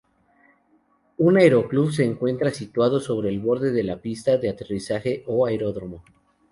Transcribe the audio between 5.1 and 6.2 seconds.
o aeródromo.